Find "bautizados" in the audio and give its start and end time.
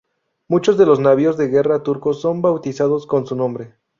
2.41-3.05